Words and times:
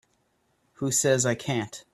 Who 0.77 0.89
says 0.89 1.27
I 1.27 1.35
can't? 1.35 1.85